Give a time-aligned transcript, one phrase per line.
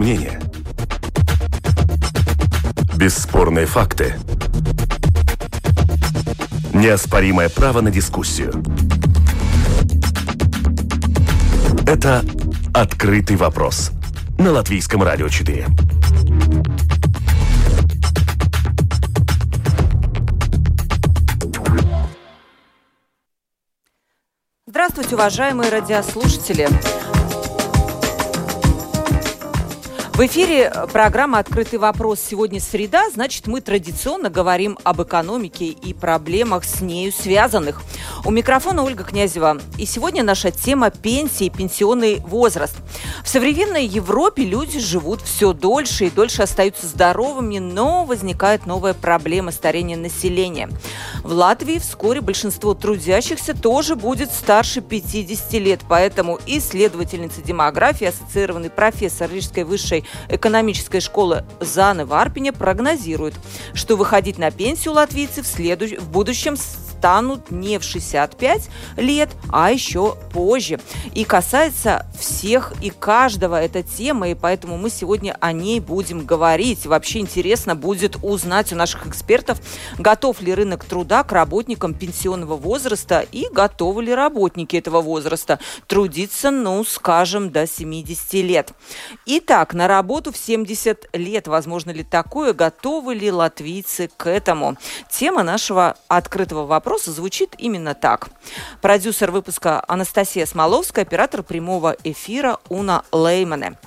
[0.00, 0.40] мнения.
[2.96, 4.14] Бесспорные факты.
[6.72, 8.64] Неоспоримое право на дискуссию.
[11.86, 12.24] Это
[12.72, 13.90] «Открытый вопрос»
[14.38, 15.66] на Латвийском радио 4.
[24.66, 26.68] Здравствуйте, уважаемые радиослушатели.
[30.20, 32.20] В эфире программа «Открытый вопрос».
[32.20, 37.80] Сегодня среда, значит, мы традиционно говорим об экономике и проблемах с нею связанных.
[38.26, 39.56] У микрофона Ольга Князева.
[39.78, 42.76] И сегодня наша тема– пенсии пенсионный возраст.
[43.24, 49.52] В современной Европе люди живут все дольше и дольше остаются здоровыми, но возникает новая проблема
[49.52, 50.68] старения населения.
[51.22, 59.30] В Латвии вскоре большинство трудящихся тоже будет старше 50 лет, поэтому исследовательница демографии, ассоциированный профессор
[59.30, 63.34] Рижской высшей экономической школы Заны в Арпине прогнозирует,
[63.74, 65.98] что выходить на пенсию латвийцы в, следующ...
[65.98, 66.56] в будущем
[67.00, 70.78] станут не в 65 лет, а еще позже.
[71.14, 76.84] И касается всех и каждого эта тема, и поэтому мы сегодня о ней будем говорить.
[76.84, 79.62] Вообще интересно будет узнать у наших экспертов,
[79.98, 86.50] готов ли рынок труда к работникам пенсионного возраста и готовы ли работники этого возраста трудиться,
[86.50, 88.72] ну, скажем, до 70 лет.
[89.24, 94.76] Итак, на работу в 70 лет, возможно ли такое, готовы ли латвийцы к этому?
[95.10, 98.30] Тема нашего открытого вопроса вопроса звучит именно так.
[98.82, 103.78] Продюсер выпуска Анастасия Смоловская, оператор прямого эфира Уна Леймане.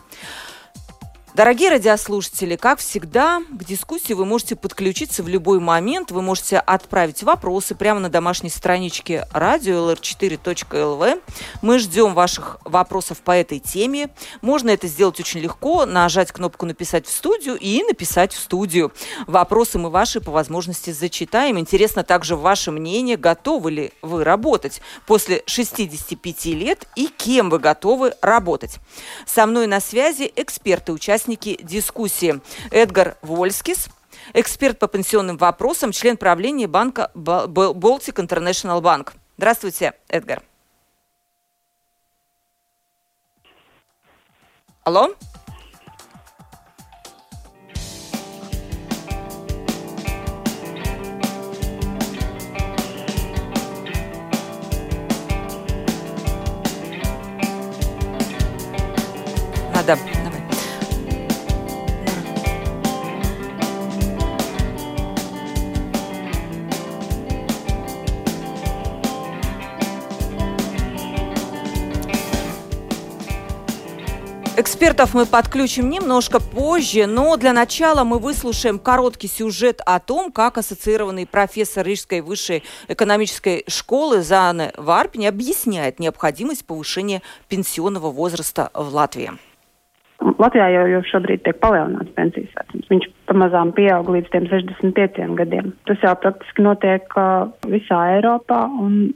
[1.35, 6.11] Дорогие радиослушатели, как всегда, к дискуссии вы можете подключиться в любой момент.
[6.11, 11.21] Вы можете отправить вопросы прямо на домашней страничке радио lr4.lv.
[11.63, 14.11] Мы ждем ваших вопросов по этой теме.
[14.41, 15.87] Можно это сделать очень легко.
[15.87, 18.93] Нажать кнопку «Написать в студию» и написать в студию.
[19.25, 21.57] Вопросы мы ваши по возможности зачитаем.
[21.57, 28.13] Интересно также ваше мнение, готовы ли вы работать после 65 лет и кем вы готовы
[28.21, 28.77] работать.
[29.25, 32.41] Со мной на связи эксперты, участники участники дискуссии.
[32.71, 33.87] Эдгар Вольскис,
[34.33, 39.13] эксперт по пенсионным вопросам, член правления банка Baltic International Bank.
[39.37, 40.43] Здравствуйте, Эдгар.
[44.83, 45.15] Алло?
[59.73, 59.97] Надо
[74.83, 80.57] Экспертов мы подключим немножко позже, но для начала мы выслушаем короткий сюжет о том, как
[80.57, 89.31] ассоциированный профессор Рижской высшей экономической школы Заны Варпини объясняет необходимость повышения пенсионного возраста в Латвии.
[90.19, 92.91] Latvijā jau, jau šobrīd tiek palielināts pensijas vecums.
[92.91, 95.71] Viņš pamazām pieaug līdz 65 gadiem.
[95.87, 99.13] Tas jau praktiski notiek uh, visā Eiropā, un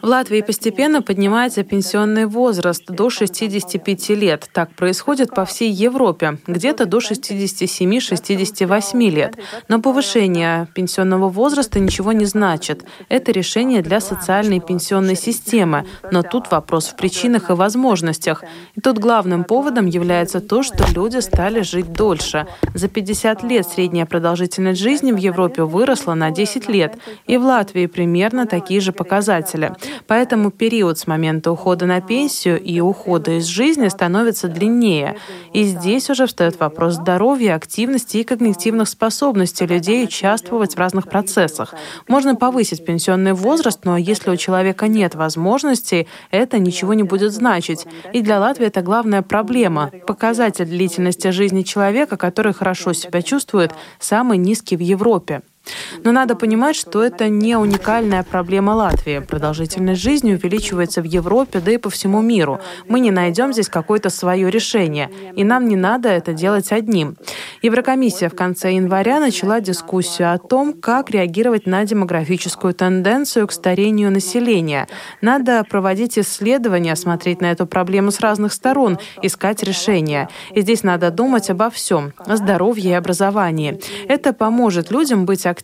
[0.00, 4.48] В Латвии постепенно поднимается пенсионный возраст до 65 лет.
[4.54, 9.36] Так происходит по всей Европе, где-то до 67-68 лет.
[9.68, 12.86] Но повышение пенсионного возраста ничего не значит.
[13.10, 15.84] Это решение для социальной пенсионной системы.
[16.10, 18.44] Но тут вопрос в причинах и возможностях.
[18.76, 22.46] И тут главным поводом является то, что люди стали жить дольше.
[22.72, 26.96] За 50 лет средняя продолжительность жизни в Европе выросла на 10 лет.
[27.26, 29.72] И в Латвии примерно примерно такие же показатели.
[30.06, 35.16] Поэтому период с момента ухода на пенсию и ухода из жизни становится длиннее.
[35.52, 41.74] И здесь уже встает вопрос здоровья, активности и когнитивных способностей людей участвовать в разных процессах.
[42.06, 47.86] Можно повысить пенсионный возраст, но если у человека нет возможностей, это ничего не будет значить.
[48.12, 49.90] И для Латвии это главная проблема.
[50.06, 55.42] Показатель длительности жизни человека, который хорошо себя чувствует, самый низкий в Европе.
[56.04, 59.18] Но надо понимать, что это не уникальная проблема Латвии.
[59.18, 62.60] Продолжительность жизни увеличивается в Европе, да и по всему миру.
[62.88, 67.16] Мы не найдем здесь какое-то свое решение, и нам не надо это делать одним.
[67.62, 74.10] Еврокомиссия в конце января начала дискуссию о том, как реагировать на демографическую тенденцию к старению
[74.10, 74.86] населения.
[75.20, 80.28] Надо проводить исследования, смотреть на эту проблему с разных сторон, искать решения.
[80.52, 83.80] И здесь надо думать обо всем– о здоровье и образовании.
[84.08, 85.55] Это поможет людям быть активными,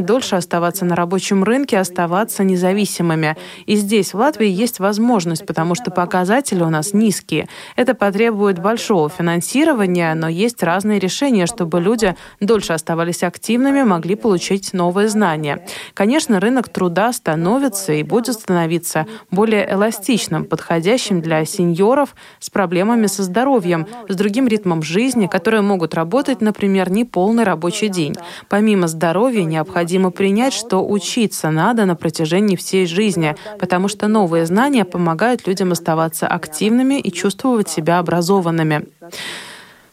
[0.00, 3.36] дольше оставаться на рабочем рынке, оставаться независимыми.
[3.66, 7.48] И здесь, в Латвии, есть возможность, потому что показатели у нас низкие.
[7.76, 14.72] Это потребует большого финансирования, но есть разные решения, чтобы люди дольше оставались активными, могли получить
[14.72, 15.64] новые знания.
[15.94, 23.22] Конечно, рынок труда становится и будет становиться более эластичным, подходящим для сеньоров с проблемами со
[23.22, 28.14] здоровьем, с другим ритмом жизни, которые могут работать, например, не полный рабочий день.
[28.48, 34.84] Помимо здоровья необходимо принять, что учиться надо на протяжении всей жизни, потому что новые знания
[34.84, 38.86] помогают людям оставаться активными и чувствовать себя образованными.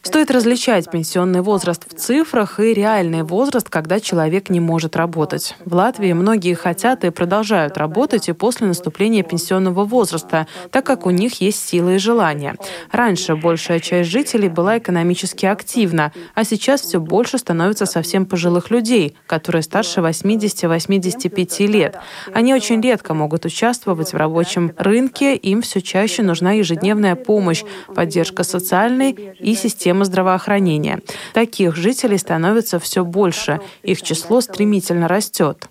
[0.01, 5.55] Стоит различать пенсионный возраст в цифрах и реальный возраст, когда человек не может работать.
[5.65, 11.09] В Латвии многие хотят и продолжают работать и после наступления пенсионного возраста, так как у
[11.09, 12.55] них есть силы и желания.
[12.91, 19.17] Раньше большая часть жителей была экономически активна, а сейчас все больше становится совсем пожилых людей,
[19.27, 21.97] которые старше 80-85 лет.
[22.33, 27.63] Они очень редко могут участвовать в рабочем рынке, им все чаще нужна ежедневная помощь,
[27.93, 30.99] поддержка социальной и системы системы здравоохранения.
[31.33, 33.59] Таких жителей становится все больше.
[33.81, 35.67] Их число стремительно растет.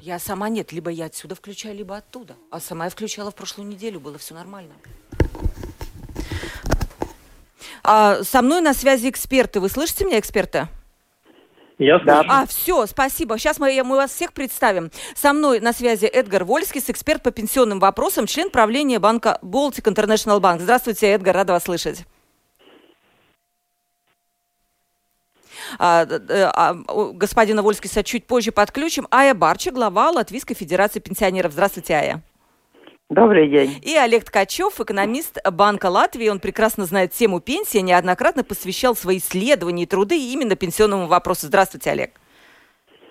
[0.00, 2.34] Я сама нет, либо я отсюда включаю, либо оттуда.
[2.50, 4.72] А сама я включала в прошлую неделю, было все нормально.
[7.82, 9.60] А, со мной на связи эксперты.
[9.60, 10.68] Вы слышите меня, эксперты?
[11.78, 12.22] Я да.
[12.28, 13.36] А, все, спасибо.
[13.38, 14.90] Сейчас мы, мы вас всех представим.
[15.14, 20.40] Со мной на связи Эдгар Вольский, эксперт по пенсионным вопросам, член правления банка Baltic International
[20.40, 20.60] Bank.
[20.60, 22.04] Здравствуйте, Эдгар, рада вас слышать.
[25.78, 26.74] А, а,
[27.14, 29.08] господина Вольскиса чуть позже подключим.
[29.10, 31.52] Ая Барча, глава Латвийской Федерации пенсионеров.
[31.52, 32.22] Здравствуйте, Ая.
[33.14, 33.78] Добрый день.
[33.82, 36.28] И Олег Ткачев, экономист Банка Латвии.
[36.28, 41.46] Он прекрасно знает тему пенсии, неоднократно посвящал свои исследования и труды именно пенсионному вопросу.
[41.46, 42.20] Здравствуйте, Олег.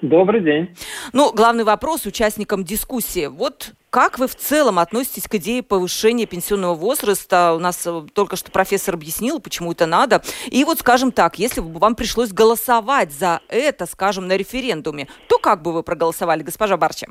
[0.01, 0.75] Добрый день.
[1.13, 3.27] Ну, главный вопрос участникам дискуссии.
[3.27, 7.53] Вот как вы в целом относитесь к идее повышения пенсионного возраста?
[7.55, 10.21] У нас э, только что профессор объяснил, почему это надо.
[10.51, 15.37] И вот, скажем так, если бы вам пришлось голосовать за это, скажем, на референдуме, то
[15.37, 17.07] как бы вы проголосовали, госпожа Барча?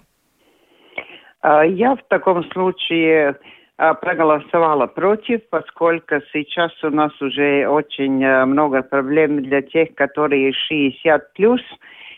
[1.42, 3.36] А, я в таком случае
[3.76, 10.52] а, проголосовала против, поскольку сейчас у нас уже очень а, много проблем для тех, которые
[10.52, 11.60] 60 плюс,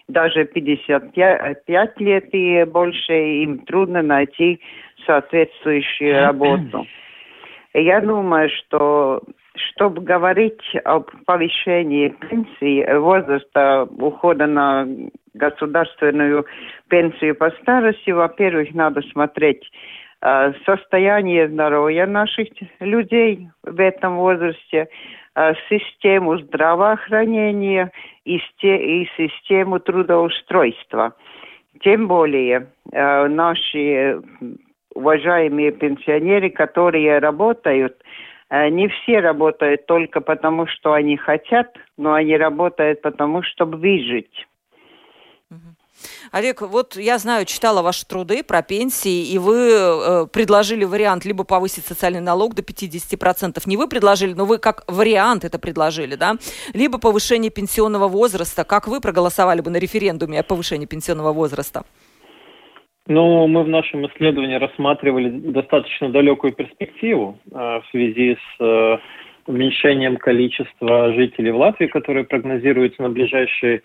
[0.08, 4.60] даже 55 лет и больше, им трудно найти
[5.06, 6.86] соответствующую работу.
[7.72, 9.22] Я думаю, что
[9.56, 14.86] чтобы говорить об повышении пенсии, возраста ухода на
[15.34, 16.44] государственную
[16.88, 19.70] пенсию по старости, во-первых, надо смотреть
[20.22, 22.48] э, состояние здоровья наших
[22.80, 24.88] людей в этом возрасте,
[25.36, 27.92] э, систему здравоохранения
[28.24, 31.14] и, и систему трудоустройства.
[31.80, 34.20] Тем более э, наши
[34.94, 38.33] уважаемые пенсионеры, которые работают, Э,
[38.70, 44.46] не все работают только потому, что они хотят, но они работают потому, чтобы выжить.
[46.32, 51.44] Олег, вот я знаю, читала ваши труды про пенсии, и вы э, предложили вариант либо
[51.44, 53.62] повысить социальный налог до 50%.
[53.66, 56.36] Не вы предложили, но вы как вариант это предложили, да?
[56.72, 58.64] Либо повышение пенсионного возраста.
[58.64, 61.84] Как вы проголосовали бы на референдуме о повышении пенсионного возраста?
[63.06, 68.98] Ну, мы в нашем исследовании рассматривали достаточно далекую перспективу э, в связи с э,
[69.46, 73.82] уменьшением количества жителей в Латвии, которые прогнозируется на ближайшие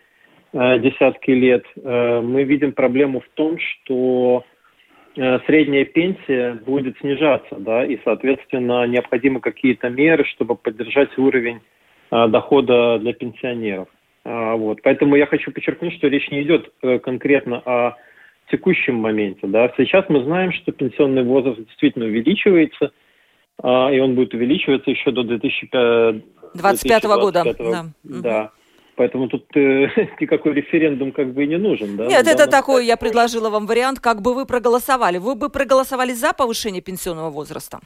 [0.54, 1.66] э, десятки лет.
[1.76, 4.46] Э, мы видим проблему в том, что
[5.18, 11.60] э, средняя пенсия будет снижаться, да, и, соответственно, необходимы какие-то меры, чтобы поддержать уровень
[12.10, 13.90] э, дохода для пенсионеров.
[14.24, 14.82] Э, вот.
[14.82, 17.98] Поэтому я хочу подчеркнуть, что речь не идет э, конкретно о
[18.52, 19.48] текущем моменте.
[19.48, 19.72] Да.
[19.78, 22.92] Сейчас мы знаем, что пенсионный возраст действительно увеличивается,
[23.62, 27.44] а, и он будет увеличиваться еще до 2025 года.
[27.58, 27.86] Да.
[28.04, 28.52] да.
[28.96, 29.88] Поэтому тут э,
[30.20, 31.96] никакой референдум как бы и не нужен.
[31.96, 35.20] Да, Нет, это такой, я предложила вам вариант, как бы вы проголосовали.
[35.20, 37.80] Вы бы проголосовали за повышение пенсионного возраста?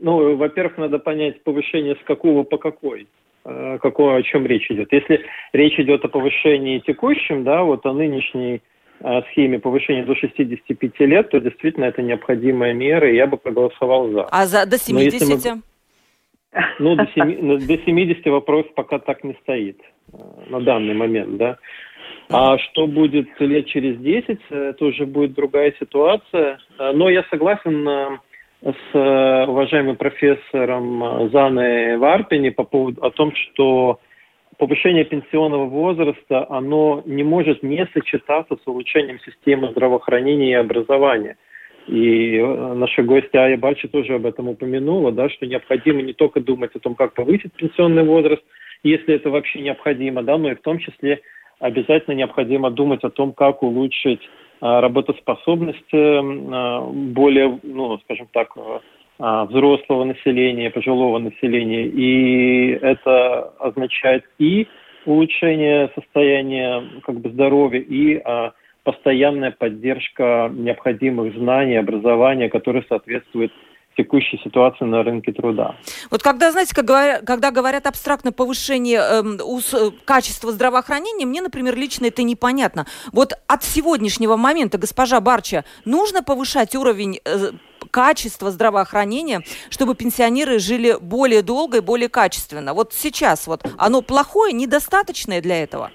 [0.00, 3.08] Ну, во-первых, надо понять повышение с какого по какой.
[3.44, 4.92] Э, какого, о чем речь идет.
[4.92, 8.62] Если речь идет о повышении текущем, да, вот о нынешней
[9.30, 14.24] схеме повышения до 65 лет, то действительно это необходимая мера, и я бы проголосовал за.
[14.24, 15.44] А за до 70?
[15.54, 15.62] Мы...
[16.78, 19.80] Ну, до, 7, ну, до 70 вопрос пока так не стоит
[20.12, 20.16] э,
[20.48, 21.58] на данный момент, да.
[22.30, 26.58] А что будет лет через 10, это уже будет другая ситуация.
[26.78, 28.18] Э, но я согласен
[28.62, 34.00] с э, уважаемым профессором Заной Варпини по поводу о том, что
[34.58, 41.36] повышение пенсионного возраста, оно не может не сочетаться с улучшением системы здравоохранения и образования.
[41.86, 46.40] И э, наша гостья Ая Бальчи тоже об этом упомянула, да, что необходимо не только
[46.40, 48.42] думать о том, как повысить пенсионный возраст,
[48.82, 51.20] если это вообще необходимо, да, но и в том числе
[51.60, 54.20] обязательно необходимо думать о том, как улучшить
[54.60, 58.80] а, работоспособность а, более, ну, скажем так, а,
[59.18, 61.86] взрослого населения, пожилого населения.
[61.86, 64.68] И это означает и
[65.06, 68.22] улучшение состояния как бы, здоровья, и
[68.84, 73.52] постоянная поддержка необходимых знаний, образования, которые соответствуют
[73.98, 75.74] текущей ситуации на рынке труда.
[76.10, 81.76] Вот когда, знаете, как говоря, когда говорят абстрактно повышение эм, э, качества здравоохранения, мне, например,
[81.76, 82.86] лично это непонятно.
[83.12, 87.50] Вот от сегодняшнего момента, госпожа Барча, нужно повышать уровень э,
[87.90, 92.74] качества здравоохранения, чтобы пенсионеры жили более долго и более качественно.
[92.74, 95.90] Вот сейчас вот оно плохое, недостаточное для этого?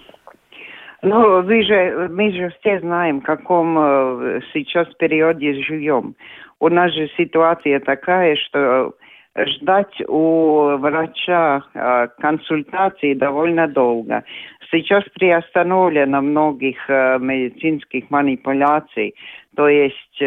[1.01, 6.15] Ну, вы же, мы же все знаем, в каком э, сейчас периоде живем.
[6.59, 8.93] У нас же ситуация такая, что
[9.35, 14.23] ждать у врача э, консультации довольно долго.
[14.71, 19.15] Сейчас приостановлено многих э, медицинских манипуляций,
[19.55, 20.21] то есть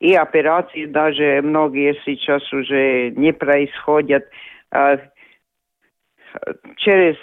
[0.00, 4.24] и операции даже многие сейчас уже не происходят.
[4.72, 4.98] Э,
[6.76, 7.16] через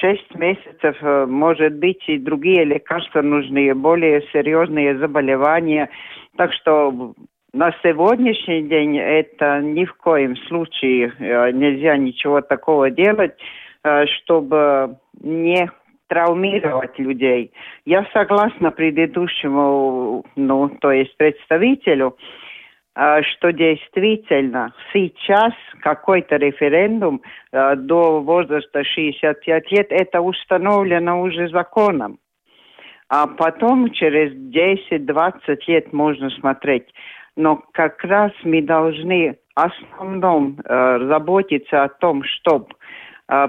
[0.00, 5.90] шесть месяцев, э, может быть, и другие лекарства нужны, более серьезные заболевания.
[6.36, 7.14] Так что
[7.52, 13.34] на сегодняшний день это ни в коем случае э, нельзя ничего такого делать,
[13.84, 15.70] э, чтобы не
[16.08, 17.52] травмировать людей.
[17.84, 22.16] Я согласна предыдущему, ну, то есть представителю,
[22.94, 27.22] а, что действительно сейчас какой-то референдум
[27.52, 32.18] а, до возраста 65 лет, это установлено уже законом.
[33.10, 36.86] А потом через 10-20 лет можно смотреть.
[37.36, 42.68] Но как раз мы должны основном э, заботиться о том, чтобы
[43.28, 43.48] э,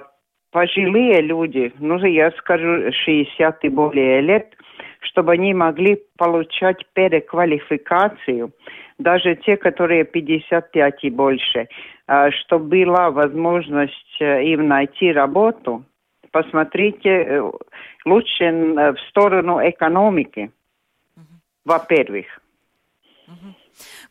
[0.51, 4.55] пожилые люди, ну я скажу 60 и более лет,
[5.01, 8.51] чтобы они могли получать переквалификацию,
[8.97, 11.67] даже те, которые 55 и больше,
[12.07, 15.85] а, чтобы была возможность э, им найти работу,
[16.31, 17.51] посмотрите э,
[18.05, 20.51] лучше э, в сторону экономики,
[21.63, 22.25] во-первых.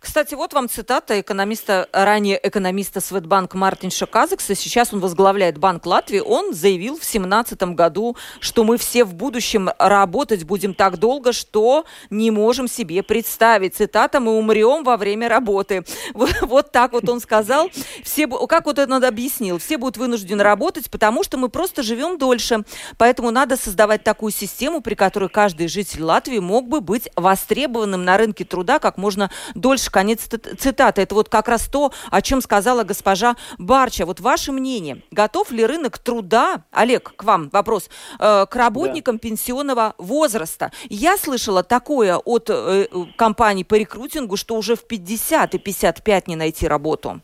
[0.01, 4.55] Кстати, вот вам цитата экономиста, ранее экономиста Светбанк Мартинша Казакса.
[4.55, 6.21] Сейчас он возглавляет Банк Латвии.
[6.21, 11.85] Он заявил в 2017 году, что мы все в будущем работать будем так долго, что
[12.11, 13.75] не можем себе представить.
[13.75, 15.85] Цитата «Мы умрем во время работы».
[16.43, 17.69] Вот так вот он сказал.
[18.05, 19.59] Все, как вот это надо объяснил?
[19.59, 22.65] Все будут вынуждены работать, потому что мы просто живем дольше.
[22.97, 28.17] Поэтому надо создавать такую систему, при которой каждый житель Латвии мог бы быть востребованным на
[28.17, 30.29] рынке труда как можно дольше дальше, конец
[30.59, 31.03] цитаты.
[31.03, 34.07] Это вот как раз то, о чем сказала госпожа Барча.
[34.07, 37.91] Вот ваше мнение, готов ли рынок труда, Олег, к вам вопрос,
[38.21, 39.29] э, к работникам да.
[39.29, 40.71] пенсионного возраста?
[40.91, 46.37] Я слышала такое от э, компаний по рекрутингу, что уже в 50 и 55 не
[46.37, 47.21] найти работу.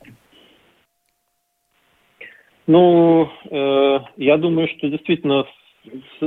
[2.66, 5.44] Ну, э, я думаю, что действительно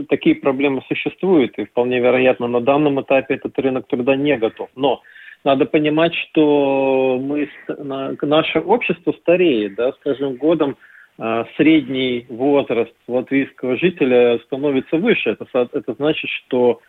[0.10, 4.70] такие проблемы существуют, и вполне вероятно, на данном этапе этот рынок труда не готов.
[4.76, 5.02] Но
[5.44, 7.50] надо понимать, что мы,
[8.22, 10.78] наше общество стареет, да, с каждым годом
[11.18, 15.32] а, средний возраст латвийского жителя становится выше.
[15.32, 16.82] Это, это значит, что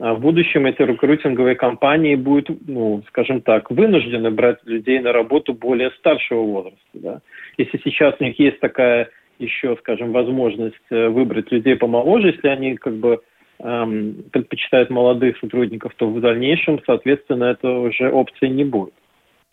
[0.00, 5.54] а, в будущем эти рекрутинговые компании будут, ну, скажем так, вынуждены брать людей на работу
[5.54, 6.78] более старшего возраста.
[6.94, 7.20] Да?
[7.58, 12.76] Если сейчас у них есть такая еще, скажем, возможность э, выбрать людей помоложе, если они
[12.76, 13.20] как бы
[13.58, 18.94] предпочитают молодых сотрудников, то в дальнейшем, соответственно, это уже опции не будет.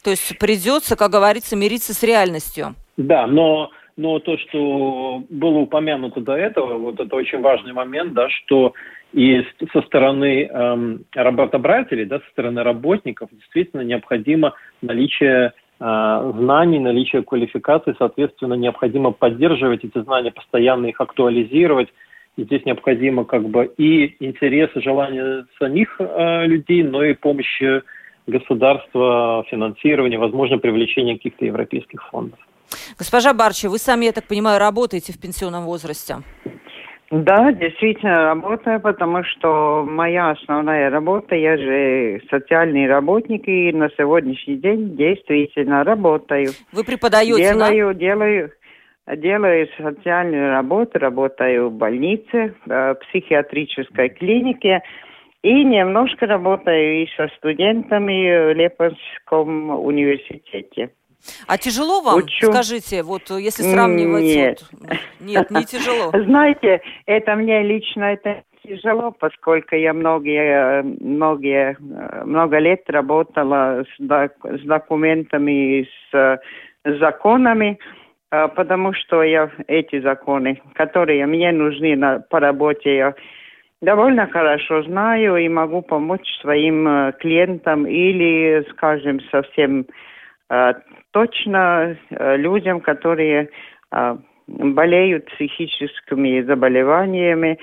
[0.04, 2.76] То есть придется, как говорится, мириться с реальностью.
[2.98, 8.30] Да, но, но то, что было упомянуто до этого, вот это очень важный момент, да,
[8.30, 8.74] что
[9.14, 17.22] и со стороны эм, работодателей, да, со стороны работников действительно необходимо наличие э, знаний, наличие
[17.22, 21.90] квалификации, соответственно, необходимо поддерживать эти знания, постоянно их актуализировать,
[22.38, 27.82] здесь необходимо как бы и интерес, и желание самих э, людей, но и помощи
[28.28, 32.40] государства, финансирование, возможно, привлечение каких-то европейских фондов.
[32.98, 36.18] Госпожа Барчи, вы сами, я так понимаю, работаете в пенсионном возрасте?
[37.12, 44.56] Да, действительно работаю, потому что моя основная работа, я же социальный работник, и на сегодняшний
[44.56, 46.50] день действительно работаю.
[46.72, 47.72] Вы преподаете, делаю, да?
[47.72, 48.52] Делаю, делаю
[49.78, 54.82] социальную работу, работаю в больнице, в психиатрической клинике,
[55.42, 60.92] и немножко работаю и со студентами в Лепанском университете.
[61.48, 62.52] А тяжело вам, Учу.
[62.52, 64.24] скажите, вот если сравнивать?
[64.24, 64.64] Нет.
[64.72, 66.12] Вот, нет, не тяжело.
[66.26, 71.78] Знаете, это мне лично это тяжело, поскольку я многие, многие,
[72.26, 76.40] много лет работала с, с документами, с,
[76.86, 78.03] с законами, а,
[78.56, 83.14] потому что я эти законы, которые мне нужны на, по работе, я
[83.82, 89.86] довольно хорошо знаю и могу помочь своим э, клиентам или, скажем, совсем
[90.54, 90.74] Э,
[91.12, 93.50] точно э, людям, которые
[93.92, 97.60] э, болеют психическими заболеваниями,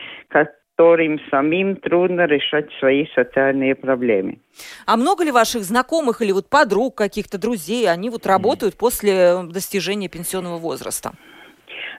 [0.81, 4.39] которым самим трудно решать свои социальные проблемы.
[4.87, 10.09] А много ли ваших знакомых или вот подруг, каких-то друзей, они вот работают после достижения
[10.09, 11.11] пенсионного возраста?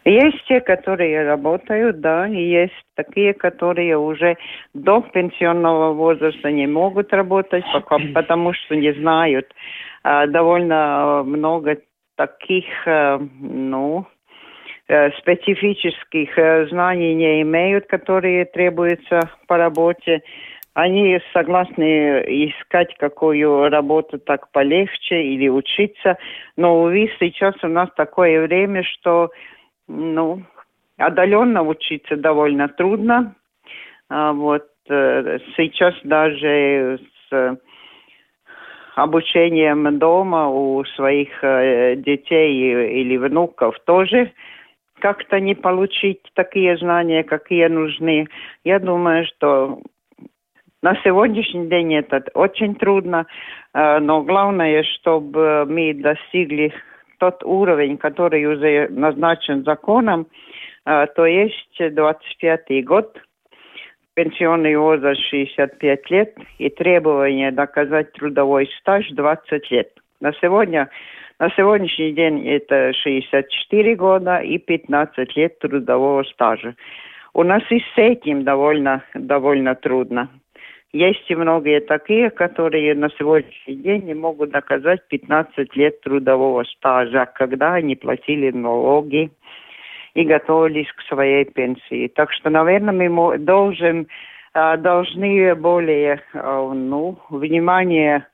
[0.04, 4.36] Есть те, которые работают, да, и есть такие, которые уже
[4.74, 9.46] до пенсионного возраста не могут работать, пока, потому что не знают,
[10.02, 11.78] а, довольно много
[12.16, 14.08] таких, э, ну,
[15.20, 20.22] специфических э, знаний не имеют, которые требуются по работе.
[20.74, 26.18] Они согласны искать какую работу так полегче или учиться.
[26.58, 29.32] Но, увы, сейчас у нас такое время, что,
[29.88, 30.44] ну,
[30.98, 33.36] отдаленно учиться довольно трудно.
[34.10, 37.60] А вот сейчас даже с
[38.96, 44.32] обучением дома у своих э, детей или внуков тоже
[45.02, 48.28] как-то не получить такие знания, какие нужны.
[48.64, 49.82] Я думаю, что
[50.82, 53.26] на сегодняшний день это очень трудно,
[53.74, 56.74] э, но главное, чтобы мы достигли
[57.20, 60.28] тот уровень, который уже назначен законом,
[60.86, 63.20] э, то есть 25 год–
[64.14, 69.90] пенсионный возраст 65 лет и требование доказать трудовой стаж 20 лет.
[70.20, 70.90] На сегодня
[71.42, 76.76] на сегодняшний день это 64 года и 15 лет трудового стажа.
[77.34, 80.30] У нас и с этим довольно, довольно трудно.
[80.94, 87.26] Есть и многие такие, которые на сегодняшний день не могут доказать 15 лет трудового стажа,
[87.34, 89.32] когда они платили налоги,
[90.14, 92.08] и готовились к своей пенсии.
[92.10, 94.08] Так что, наверное, мы должен,
[94.54, 98.28] а, должны более а, ну, внимание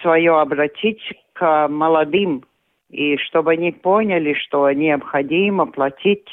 [0.00, 1.02] свое обратить
[1.38, 2.44] к молодым,
[2.90, 6.26] и чтобы они поняли, что необходимо платить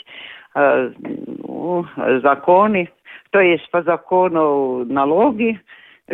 [0.55, 1.85] э, ну,
[2.21, 2.89] законы,
[3.31, 5.59] то есть по закону налоги,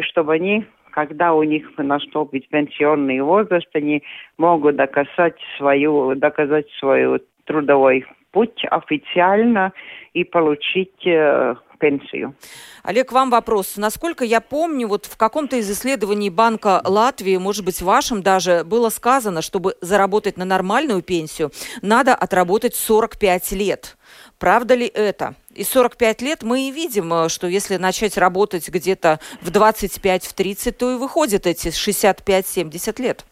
[0.01, 4.03] чтобы они когда у них наступит пенсионный возраст, они
[4.37, 9.71] могут доказать свою, доказать свою трудовой путь официально
[10.13, 12.35] и получить э, пенсию.
[12.83, 13.77] Олег, вам вопрос.
[13.77, 18.89] Насколько я помню, вот в каком-то из исследований Банка Латвии, может быть, вашем даже, было
[18.89, 23.97] сказано, чтобы заработать на нормальную пенсию, надо отработать 45 лет.
[24.39, 25.35] Правда ли это?
[25.53, 30.91] И 45 лет мы и видим, э, что если начать работать где-то в 25-30, то
[30.91, 33.25] и выходит эти 65-70 лет.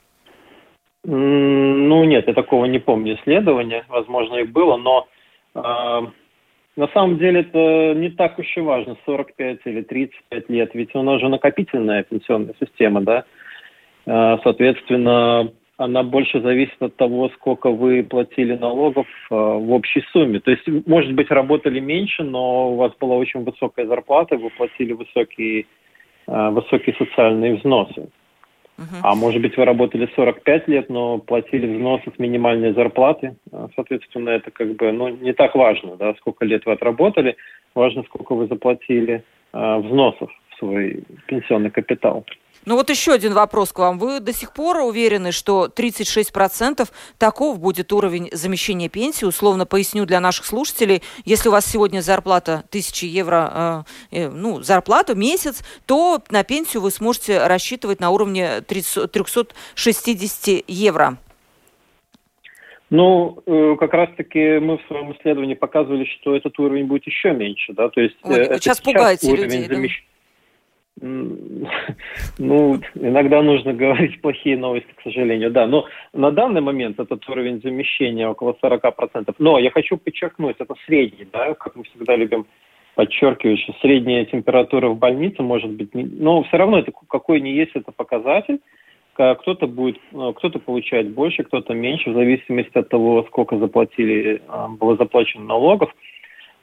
[1.03, 5.07] Ну нет, я такого не помню исследования, возможно и было, но
[5.55, 5.59] э,
[6.77, 11.01] на самом деле это не так уж и важно, 45 или 35 лет, ведь у
[11.01, 13.25] нас же накопительная пенсионная система, да,
[14.05, 20.39] э, соответственно, она больше зависит от того, сколько вы платили налогов э, в общей сумме.
[20.39, 24.93] То есть, может быть, работали меньше, но у вас была очень высокая зарплата, вы платили
[24.93, 25.65] высокие,
[26.27, 28.09] э, высокие социальные взносы.
[29.01, 33.35] А может быть, вы работали 45 лет, но платили взносы с минимальной зарплаты.
[33.51, 37.35] А, соответственно, это как бы ну, не так важно, да, сколько лет вы отработали.
[37.73, 42.25] Важно, сколько вы заплатили э, взносов в свой пенсионный капитал.
[42.67, 43.97] Ну вот еще один вопрос к вам.
[43.97, 46.85] Вы до сих пор уверены, что 36%
[47.17, 49.23] таков будет уровень замещения пенсии?
[49.23, 51.01] Условно поясню для наших слушателей.
[51.23, 56.81] Если у вас сегодня зарплата 1000 евро, э, э, ну, зарплата месяц, то на пенсию
[56.81, 61.15] вы сможете рассчитывать на уровне 360 евро.
[62.89, 67.71] Ну, э, как раз-таки мы в своем исследовании показывали, что этот уровень будет еще меньше,
[67.71, 70.01] да, то есть Ой, это сейчас, сейчас пугаете людей, замещ...
[70.01, 70.16] да?
[72.39, 75.67] Ну, иногда нужно говорить плохие новости, к сожалению, да.
[75.67, 79.35] Но на данный момент этот уровень замещения около 40%.
[79.39, 82.45] Но я хочу подчеркнуть, это средний, да, как мы всегда любим
[82.95, 87.53] подчеркиваю, что средняя температура в больнице может быть, не, но все равно это какой не
[87.53, 88.59] есть это показатель.
[89.13, 94.67] Кто-то будет, э, кто-то получает больше, кто-то меньше, в зависимости от того, сколько заплатили, э,
[94.79, 95.91] было заплачено налогов.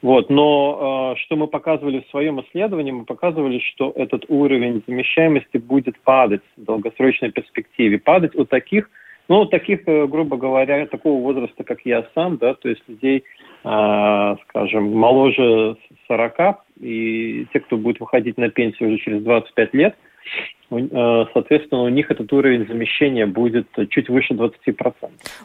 [0.04, 5.56] Вот, но э, что мы показывали в своем исследовании, мы показывали, что этот уровень замещаемости
[5.56, 8.90] будет падать в долгосрочной перспективе, падать у таких,
[9.28, 13.24] ну, таких, грубо говоря, такого возраста, как я сам, да, то есть людей,
[13.64, 19.94] э, скажем, моложе 40, и те, кто будет выходить на пенсию уже через 25 лет,
[20.26, 24.52] Э, соответственно, у них этот уровень замещения будет чуть выше 20%.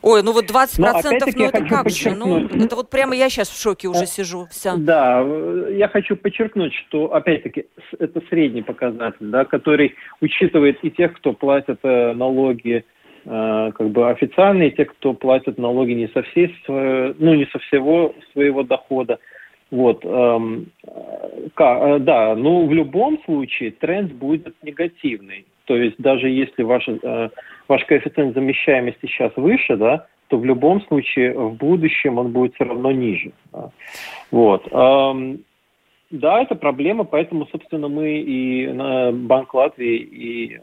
[0.02, 0.92] Ой, ну вот 20%, Но,
[1.36, 2.12] ну это как же?
[2.12, 4.48] Ну, это вот прямо я сейчас в шоке уже сижу.
[4.50, 4.76] Вся.
[4.78, 5.22] Да,
[5.70, 7.66] я хочу подчеркнуть, что, опять-таки,
[7.98, 12.86] это средний показатель, да, который учитывает и тех, кто платит э, налоги
[13.26, 17.60] э, как бы официальные, и те, кто платит налоги не со всей, ну, не со
[17.60, 19.20] всего своего дохода.
[19.72, 25.46] Вот, эм, э, да, ну в любом случае тренд будет негативный.
[25.66, 27.30] То есть даже если ваш, э,
[27.68, 32.64] ваш коэффициент замещаемости сейчас выше, да, то в любом случае в будущем он будет все
[32.64, 33.32] равно ниже.
[33.52, 33.70] Да.
[34.32, 34.68] Вот.
[34.72, 35.40] Эм,
[36.10, 40.60] да, это проблема, поэтому, собственно, мы и на Банк Латвии и э,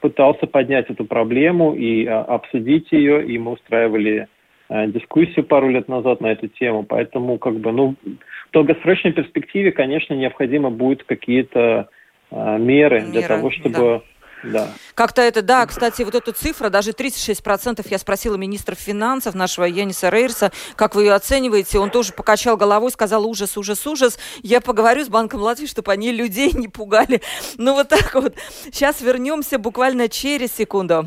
[0.00, 4.35] пытался поднять эту проблему и э, обсудить ее, и мы устраивали Э,
[4.68, 10.14] дискуссию пару лет назад на эту тему, поэтому как бы, ну, в долгосрочной перспективе, конечно,
[10.14, 11.88] необходимо будет какие-то
[12.30, 14.02] э, меры, меры для того, чтобы да.
[14.42, 14.68] Да.
[14.94, 20.08] Как-то это, да, кстати, вот эта цифра, даже 36%, я спросила министра финансов нашего Яниса
[20.08, 24.18] Рейерса, как вы ее оцениваете, он тоже покачал головой, сказал ужас, ужас, ужас.
[24.42, 27.22] Я поговорю с Банком Латвии, чтобы они людей не пугали.
[27.56, 28.34] Ну вот так вот.
[28.64, 31.06] Сейчас вернемся буквально через секунду.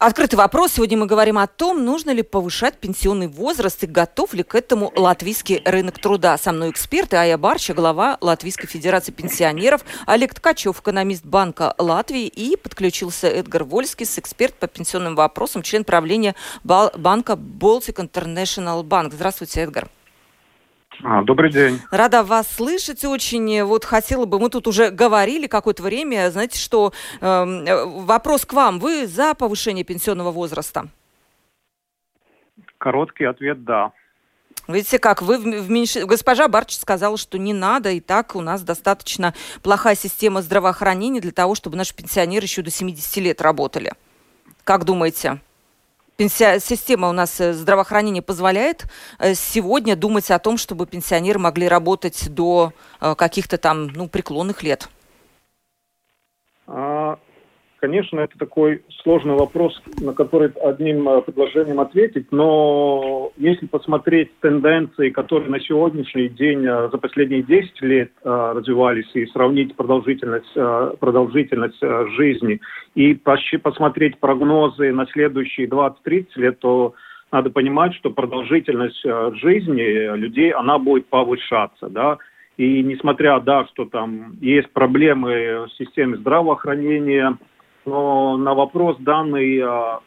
[0.00, 0.72] Открытый вопрос.
[0.72, 4.90] Сегодня мы говорим о том, нужно ли повышать пенсионный возраст и готов ли к этому
[4.96, 6.38] латвийский рынок труда.
[6.38, 12.56] Со мной эксперты Ая Барча, глава Латвийской Федерации пенсионеров, Олег Ткачев, экономист Банка Латвии и
[12.56, 16.34] подключился Эдгар Вольский, эксперт по пенсионным вопросам, член правления
[16.64, 19.12] банка Baltic International Bank.
[19.12, 19.90] Здравствуйте, Эдгар.
[21.02, 21.80] А, добрый день.
[21.90, 23.62] Рада вас слышать очень.
[23.62, 28.78] Вот хотела бы, мы тут уже говорили какое-то время, знаете, что э, вопрос к вам.
[28.78, 30.88] Вы за повышение пенсионного возраста?
[32.78, 33.92] Короткий ответ– да.
[34.68, 35.96] Видите, как вы в меньш...
[35.96, 41.32] Госпожа Барч сказала, что не надо, и так у нас достаточно плохая система здравоохранения для
[41.32, 43.94] того, чтобы наши пенсионеры еще до 70 лет работали.
[44.64, 45.40] Как думаете?
[46.28, 48.84] Система у нас э, здравоохранения позволяет
[49.18, 54.62] э, сегодня думать о том, чтобы пенсионеры могли работать до э, каких-то там ну, преклонных
[54.62, 54.88] лет?
[57.80, 65.08] Конечно, это такой сложный вопрос, на который одним э, предложением ответить, но если посмотреть тенденции,
[65.08, 70.52] которые на сегодняшний день э, за последние 10 лет э, развивались, и сравнить продолжительность,
[71.00, 71.80] продолжительность
[72.16, 72.60] жизни,
[72.94, 76.92] и посмотреть прогнозы на следующие 20-30 лет, то
[77.32, 79.02] надо понимать, что продолжительность
[79.40, 82.18] жизни людей, она будет повышаться, да,
[82.58, 87.38] и несмотря, да, что там есть проблемы в системе здравоохранения,
[87.86, 90.00] но на вопрос данный а,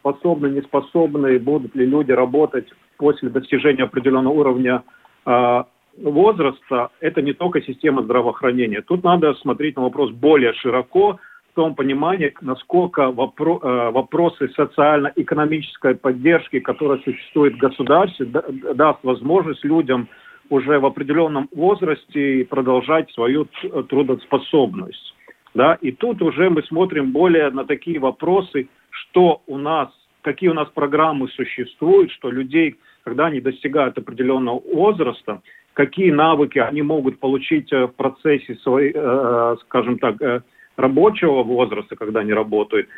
[0.00, 2.66] способны, не способны, будут ли люди работать
[2.96, 4.82] после достижения определенного уровня
[5.24, 5.66] а,
[5.96, 8.82] возраста, это не только система здравоохранения.
[8.82, 11.18] Тут надо смотреть на вопрос более широко,
[11.52, 19.64] в том понимании, насколько вопро а, вопросы социально-экономической поддержки, которая существует в государстве, даст возможность
[19.64, 20.08] людям
[20.48, 23.46] уже в определенном возрасте продолжать свою
[23.88, 25.14] трудоспособность.
[25.54, 25.78] Да?
[25.80, 29.88] И тут уже мы смотрим более на такие вопросы, что у нас,
[30.22, 35.42] какие у нас программы существуют, что людей, когда они достигают определенного возраста,
[35.74, 40.42] какие навыки они могут получить э, в процессе своей, э, скажем так, э,
[40.76, 42.88] рабочего возраста, когда они работают,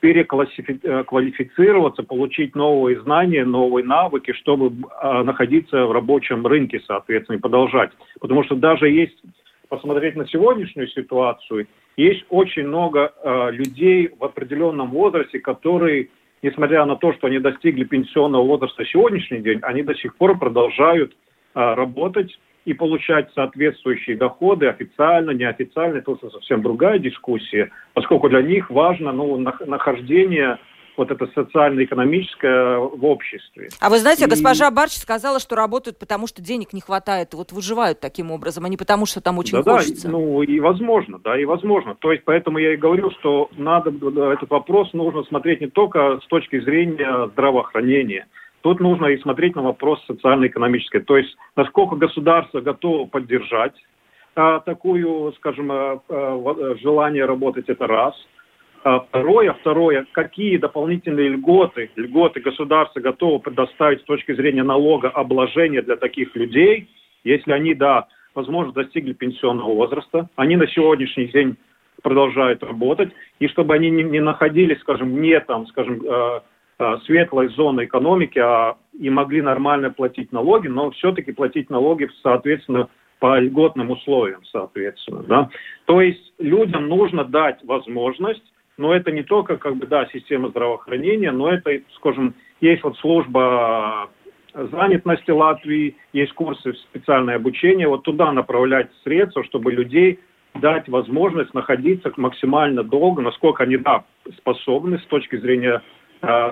[0.00, 7.90] переквалифицироваться, получить новые знания, новые навыки, чтобы находиться в рабочем рынке, соответственно, и продолжать.
[8.20, 9.16] Потому что даже есть
[9.70, 16.08] посмотреть на сегодняшнюю ситуацию, есть очень много э, людей в определенном возрасте, которые,
[16.42, 21.12] несмотря на то, что они достигли пенсионного возраста сегодняшний день, они до сих пор продолжают
[21.12, 28.42] э, работать и получать соответствующие доходы официально, неофициально, это уже совсем другая дискуссия, поскольку для
[28.42, 30.58] них важно ну, нахождение
[30.96, 33.68] вот это социально-экономическое в обществе.
[33.80, 34.28] А вы знаете, и...
[34.28, 38.68] госпожа Барч сказала, что работают потому, что денег не хватает, вот выживают таким образом, а
[38.68, 40.06] не потому, что там очень да, хочется.
[40.06, 41.94] Да, ну и возможно, да, и возможно.
[41.94, 46.26] То есть поэтому я и говорю, что надо этот вопрос нужно смотреть не только с
[46.28, 48.26] точки зрения здравоохранения,
[48.64, 51.00] Тут нужно и смотреть на вопрос социально-экономический.
[51.00, 53.74] То есть, насколько государство готово поддержать
[54.34, 58.14] а, такую, скажем, а, а, желание работать, это раз.
[58.84, 65.96] А второе, второе, какие дополнительные льготы, льготы государство готово предоставить с точки зрения налогообложения для
[65.96, 66.88] таких людей,
[67.24, 71.56] если они, да, возможно, достигли пенсионного возраста, они на сегодняшний день
[72.02, 76.02] продолжают работать, и чтобы они не, не находились, скажем, не там, скажем,
[76.76, 82.88] Э, светлой зоны экономики а, и могли нормально платить налоги, но все-таки платить налоги, соответственно,
[83.20, 85.22] по льготным условиям, соответственно.
[85.22, 85.50] Да?
[85.84, 88.42] То есть людям нужно дать возможность,
[88.76, 94.08] но это не только, как бы, да, система здравоохранения, но это, скажем, есть вот служба
[94.52, 100.20] занятости Латвии, есть курсы специальное обучение, вот туда направлять средства, чтобы людей
[100.54, 104.04] дать возможность находиться максимально долго, насколько они, да,
[104.38, 105.82] способны с точки зрения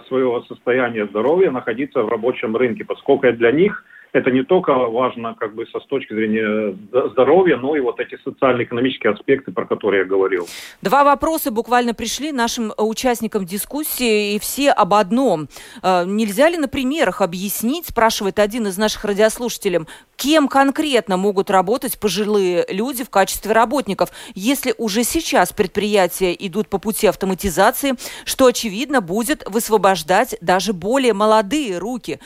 [0.08, 5.54] своего состояния здоровья находиться в рабочем рынке, поскольку для них это не только важно как
[5.54, 6.76] бы со с точки зрения
[7.10, 10.46] здоровья, но и вот эти социально-экономические аспекты, про которые я говорил.
[10.82, 15.48] Два вопроса буквально пришли нашим э, участникам дискуссии, и все об одном.
[15.82, 19.80] Э, нельзя ли на примерах объяснить, спрашивает один из наших радиослушателей,
[20.16, 26.78] кем конкретно могут работать пожилые люди в качестве работников, если уже сейчас предприятия идут по
[26.78, 27.94] пути автоматизации,
[28.24, 32.20] что, очевидно, будет высвобождать даже более молодые руки.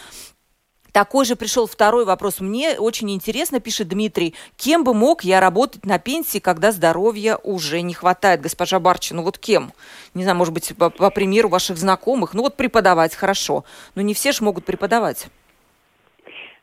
[0.96, 2.40] Такой же пришел второй вопрос.
[2.40, 7.82] Мне очень интересно, пишет Дмитрий, кем бы мог я работать на пенсии, когда здоровья уже
[7.82, 8.40] не хватает?
[8.40, 9.72] Госпожа Барчи, ну вот кем?
[10.14, 12.32] Не знаю, может быть, по, по примеру ваших знакомых.
[12.32, 13.64] Ну вот преподавать хорошо.
[13.94, 15.28] Но не все же могут преподавать.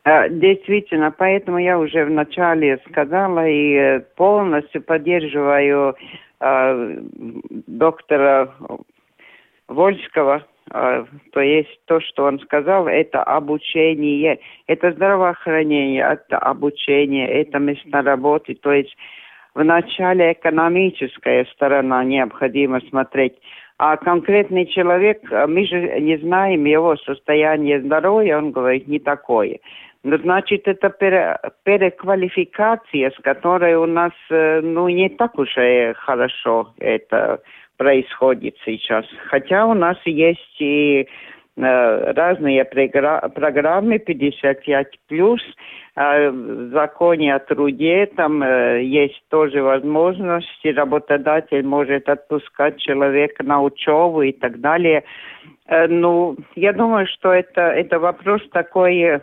[0.03, 5.95] А, действительно, поэтому я уже вначале сказала и э, полностью поддерживаю
[6.39, 6.97] э,
[7.67, 8.51] доктора
[9.67, 18.01] Вольского, то есть то, что он сказал, это обучение, это здравоохранение, это обучение, это место
[18.01, 18.95] работы, то есть
[19.53, 23.35] вначале экономическая сторона необходимо смотреть,
[23.77, 29.59] а конкретный человек, а, мы же не знаем его состояние здоровья, он говорит не такое.
[30.03, 35.93] Но значит, это пере, переквалификация, с которой у нас э, ну, не так уж и
[35.95, 37.41] хорошо это
[37.83, 39.05] происходит сейчас.
[39.27, 41.05] Хотя у нас есть и
[41.57, 45.41] э, разные программы 55 плюс,
[45.97, 53.61] э, в законе о труде там э, есть тоже возможности, работодатель может отпускать человека на
[53.61, 55.03] учебу и так далее.
[55.89, 59.21] Ну, я думаю, что это, это вопрос такой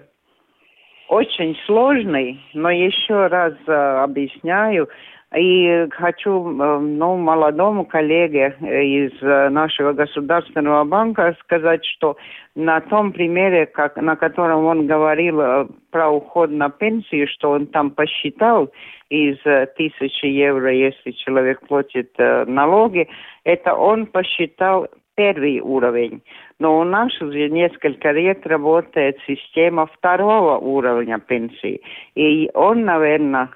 [1.09, 4.88] очень сложный, но еще раз объясняю,
[5.37, 12.16] и хочу ну, молодому коллеге э, из э, нашего государственного банка сказать, что
[12.57, 17.69] на том примере, как, на котором он говорил э, про уход на пенсию, что он
[17.69, 18.73] там посчитал
[19.09, 19.38] из
[19.77, 23.09] тысячи евро, если человек платит налоги,
[23.43, 26.23] это он посчитал первый уровень.
[26.61, 31.83] Но у нас уже несколько лет работает система второго уровня пенсии.
[32.14, 33.49] И он, наверное,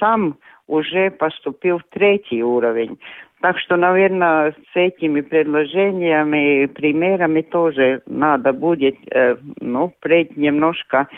[0.00, 2.98] сам уже поступил в третий уровень.
[3.40, 11.08] Так что, наверное, с этими предложениями и примерами тоже надо будет, э, ну, впредь немножко,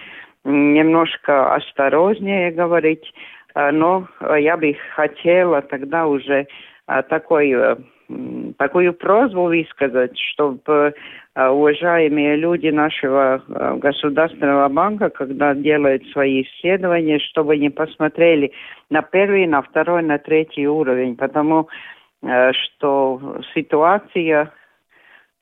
[0.45, 3.13] немножко осторожнее говорить.
[3.55, 6.47] Э, но я бы хотела тогда уже
[6.89, 7.77] э, такой э,
[8.59, 10.95] такую просьбу высказать, чтобы
[11.35, 18.53] э, уважаемые люди нашего э, государственного банка, когда делают свои исследования, чтобы не посмотрели
[18.91, 21.69] на первый, на второй, на третий уровень, потому
[22.23, 24.53] э, что ситуация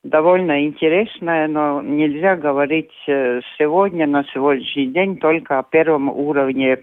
[0.03, 6.79] довольно интересная, но нельзя говорить сегодня, на сегодняшний день, только о первом уровне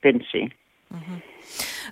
[0.00, 0.52] пенсии.
[0.90, 0.96] А,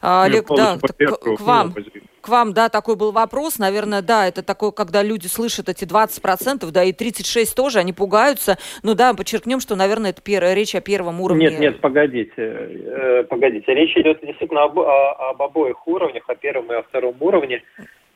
[0.01, 1.75] Олег, да, к, к вам.
[2.21, 3.59] К вам, да, такой был вопрос.
[3.59, 8.57] Наверное, да, это такое, когда люди слышат эти 20%, да, и 36 тоже, они пугаются.
[8.83, 10.43] Ну да, подчеркнем, что, наверное, это пер...
[10.55, 11.51] речь о первом уровне.
[11.51, 12.33] Нет, нет, погодите.
[12.39, 13.75] Э, погодите.
[13.75, 17.63] Речь идет действительно об, об обоих уровнях, о первом и о втором уровне.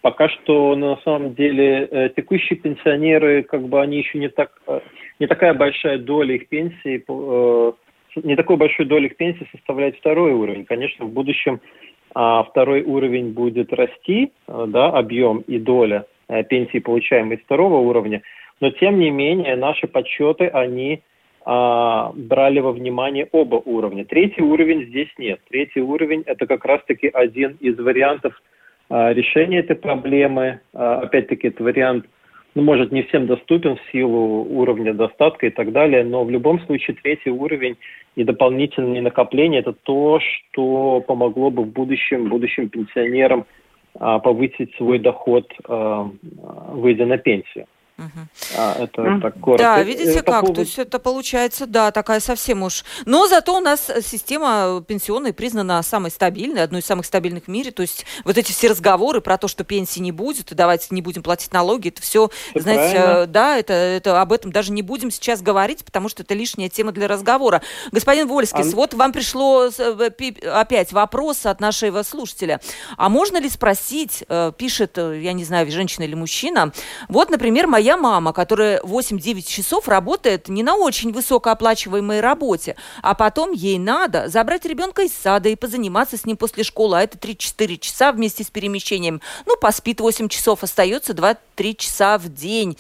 [0.01, 4.81] Пока что на самом деле э, текущие пенсионеры, как бы они еще не так, э,
[5.19, 7.05] не такая большая доля их пенсии
[8.17, 10.65] не такой большой долей пенсии составляет второй уровень.
[10.65, 11.61] Конечно, в будущем
[12.15, 16.07] а, второй уровень будет расти, а, да, объем и доля
[16.51, 18.21] пенсии, получаемой второго уровня.
[18.61, 21.01] Но, тем не менее, наши подсчеты, они
[21.51, 24.05] а, брали во внимание оба уровня.
[24.05, 25.41] Третий уровень здесь нет.
[25.49, 28.39] Третий уровень– это как раз-таки один из вариантов
[28.91, 30.61] а, решения этой проблемы.
[30.75, 32.05] А, опять-таки, это вариант–
[32.59, 36.59] ну, может, не всем доступен в силу уровня достатка и так далее, но в любом
[36.63, 37.77] случае третий уровень
[38.17, 43.47] и дополнительные накопления– это то, что помогло бы в будущем, будущим пенсионерам
[43.95, 46.11] а, повысить свой доход, а,
[46.73, 47.67] выйдя на пенсию.
[47.99, 48.29] Угу.
[48.57, 49.21] А, это mm.
[49.21, 49.65] так коротко.
[49.65, 50.55] Да, видите это как, повод...
[50.55, 52.85] то есть это получается, да, такая совсем уж.
[53.07, 57.73] Но зато у нас система пенсионная признана самой стабильной, одной из самых стабильных в мире.
[57.73, 61.03] То есть вот эти все разговоры про то, что пенсии не будет, и давайте не
[61.03, 63.27] будем платить налоги, это все, это знаете, правильно.
[63.27, 66.93] да, это, это об этом даже не будем сейчас говорить, потому что это лишняя тема
[66.93, 67.63] для разговора.
[67.91, 68.77] Господин Вольский, а...
[68.77, 70.11] вот вам пришло э,
[70.53, 72.61] опять вопрос от нашего слушателя.
[72.97, 76.73] А можно ли спросить, э, пишет, э, я не знаю, женщина или мужчина,
[77.09, 83.15] вот, например, моя моя мама, которая 8-9 часов работает не на очень высокооплачиваемой работе, а
[83.15, 87.17] потом ей надо забрать ребенка из сада и позаниматься с ним после школы, а это
[87.17, 89.23] 3-4 часа вместе с перемещением.
[89.47, 92.77] Ну, поспит 8 часов, остается 2-3 часа в день.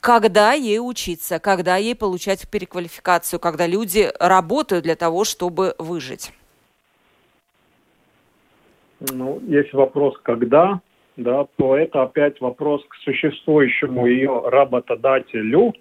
[0.00, 6.32] Когда ей учиться, когда ей получать переквалификацию, когда люди работают для того, чтобы выжить?
[9.00, 10.80] Ну, есть вопрос, когда,
[11.22, 15.74] да, то это опять вопрос к существующему ее работодателю,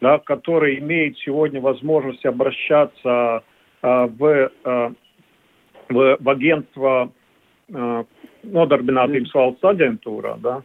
[0.00, 3.42] да, который имеет сегодня возможность обращаться
[3.82, 4.90] э, в, э,
[5.88, 7.12] в, в агентство
[7.68, 8.04] э,
[8.44, 10.62] Nodarbinātības valsts агентура, да,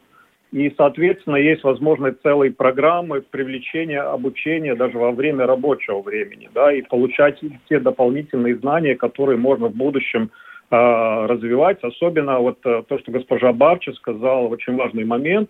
[0.52, 6.82] и, соответственно, есть возможность целые программы привлечения обучения даже во время рабочего времени, да, и
[6.82, 11.82] получать те дополнительные знания, которые можно в будущем а, развивать.
[11.82, 15.50] Особенно вот э, то, что госпожа Бабча сказала, очень важный момент,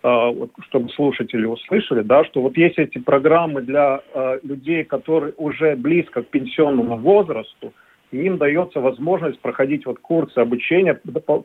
[0.00, 4.00] вот, чтобы слушатели услышали, да, что вот есть эти программы для
[4.44, 7.72] людей, которые уже близко к пенсионному возрасту,
[8.12, 10.94] им дается возможность проходить вот курсы обучения,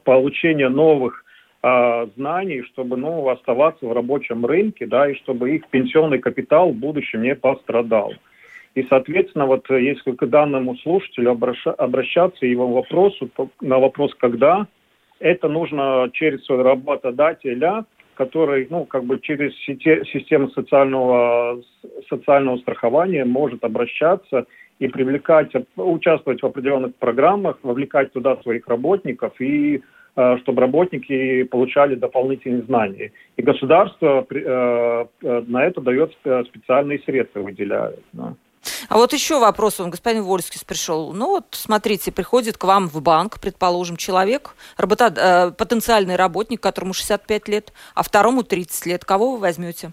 [0.03, 1.25] получения новых
[2.15, 7.23] знаний, чтобы ну, оставаться в рабочем рынке, да, и чтобы их пенсионный капитал в будущем
[7.23, 8.13] не пострадал.
[8.75, 13.29] И, соответственно, вот э, если к данному слушателю обращаться его вопросу,
[13.62, 14.67] на вопрос «когда?»,
[15.19, 21.62] это нужно через своего работодателя, который, ну, как бы через систему социального,
[22.09, 24.45] социального страхования может обращаться
[24.79, 29.81] и привлекать, участвовать в определенных программах, вовлекать туда своих работников и
[30.15, 33.12] э, чтобы работники получали дополнительные знания.
[33.38, 36.12] И государство э, на это дает
[36.47, 37.99] специальные средства, выделяет.
[38.89, 41.13] А вот еще вопрос, он господин Вольский пришел.
[41.13, 46.93] Ну вот, смотрите, приходит к вам в банк, предположим, человек, работа, э, потенциальный работник, которому
[46.93, 49.06] 65 лет, а второму 30 лет.
[49.06, 49.91] Кого вы возьмете?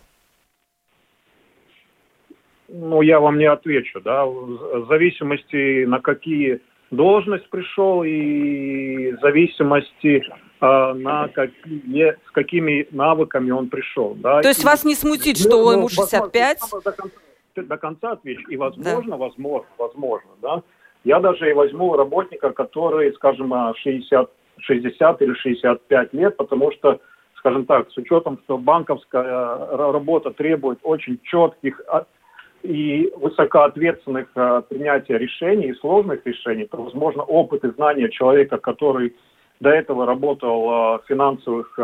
[2.69, 10.23] Ну, я вам не отвечу, да, в зависимости на какие должность пришел и в зависимости
[10.61, 14.15] э, на какие, с какими навыками он пришел.
[14.15, 14.41] Да.
[14.41, 16.59] То есть и, вас не смутит, что ну, ему 65?
[16.85, 17.17] До конца,
[17.55, 18.49] до конца отвечу.
[18.49, 19.17] И возможно, да.
[19.17, 20.63] возможно, возможно, да.
[21.05, 27.01] Я даже и возьму работника, который, скажем, 60, 60 или 65 лет, потому что,
[27.37, 32.05] скажем так, с учетом, что банковская э, работа требует очень четких а,
[32.63, 39.17] и высокоответственных э, принятия решений и сложных решений, то, возможно, опыт и знания человека, который
[39.61, 41.79] до этого работал э, в финансовых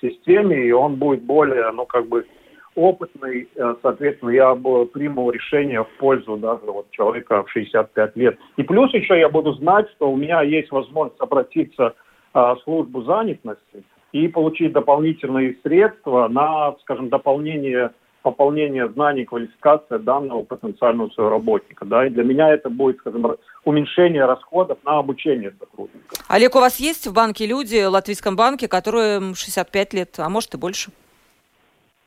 [0.00, 2.26] системе, и он будет более, ну, как бы,
[2.74, 8.38] опытный, э, соответственно, я приму решение в пользу даже вот человека в 65 лет.
[8.56, 11.94] И плюс еще я буду знать, что у меня есть возможность обратиться
[12.34, 17.90] э, в службу занятости и получить дополнительные средства на, скажем, дополнение
[18.22, 21.84] пополнение знаний, квалификация данного потенциального своего работника.
[21.84, 22.06] Да?
[22.06, 26.18] И для меня это будет, скажем, уменьшение расходов на обучение сотрудников.
[26.28, 30.54] Олег, у вас есть в банке люди, в Латвийском банке, которые 65 лет, а может
[30.54, 30.90] и больше?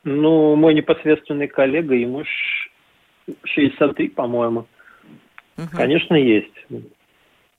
[0.04, 2.24] Ну, мой непосредственный коллега, ему
[3.44, 4.66] 63, по-моему.
[5.56, 5.68] Угу.
[5.72, 6.66] Конечно, есть.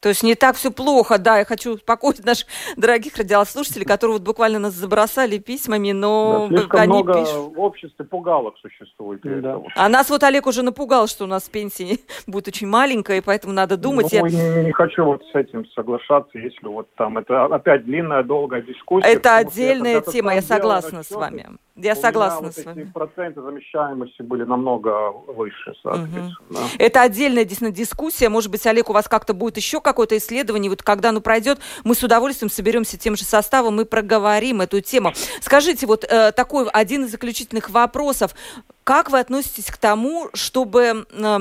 [0.02, 4.22] То есть не так все плохо, да, я хочу успокоить наших дорогих радиослушателей, которые вот
[4.22, 7.56] буквально нас забросали письмами, но да, слишком они много пишут...
[7.56, 9.22] в обществе пугалок существует.
[9.24, 9.62] Да.
[9.76, 11.98] А нас вот Олег уже напугал, что у нас пенсия
[12.28, 14.08] будет очень маленькая, и поэтому надо думать.
[14.14, 14.62] Ну, я...
[14.62, 19.08] не, не хочу вот с этим соглашаться, если вот там это опять длинная, долгая дискуссия.
[19.08, 21.58] Это отдельная я тема, я согласна с вами.
[21.82, 22.92] Я согласна вот с вами.
[22.94, 26.60] проценты замещаемости были намного выше, соответственно.
[26.60, 26.60] Угу.
[26.78, 28.28] Это отдельная действительно дискуссия.
[28.28, 31.96] Может быть, Олег, у вас как-то будет еще какое-то исследование, вот когда оно пройдет, мы
[31.96, 35.14] с удовольствием соберемся тем же составом и проговорим эту тему.
[35.42, 38.36] Скажите, вот э, такой один из заключительных вопросов.
[38.90, 41.38] Как вы относитесь к тому, чтобы э,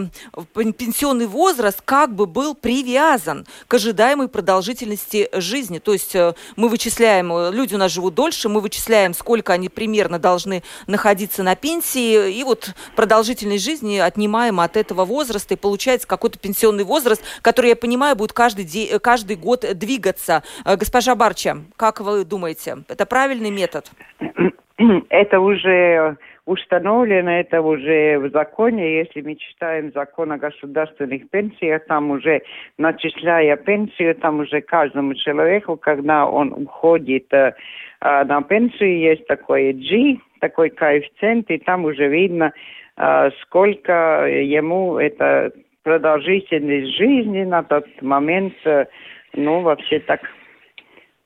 [0.54, 5.78] пенсионный возраст как бы был привязан к ожидаемой продолжительности жизни?
[5.78, 9.70] То есть э, мы вычисляем, э, люди у нас живут дольше, мы вычисляем, сколько они
[9.70, 16.06] примерно должны находиться на пенсии, и вот продолжительность жизни отнимаем от этого возраста, и получается
[16.06, 20.42] какой-то пенсионный возраст, который, я понимаю, будет каждый, де- каждый год двигаться.
[20.66, 23.90] Э, госпожа Барча, как вы думаете, это правильный метод?
[25.08, 26.18] Это уже
[26.48, 28.98] установлено это уже в законе.
[28.98, 32.40] Если мы читаем закон о государственных пенсиях, там уже
[32.78, 37.52] начисляя пенсию, там уже каждому человеку, когда он уходит э,
[38.00, 42.52] э на пенсию, есть такой G, такой коэффициент, и там уже видно,
[42.96, 48.86] э, сколько ему это продолжительность жизни на тот момент, э,
[49.34, 50.20] ну, вообще так